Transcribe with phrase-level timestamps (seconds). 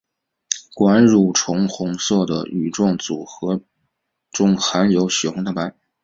[0.73, 3.63] 管蠕虫红色的羽状组织
[4.31, 5.75] 中含有血红蛋白。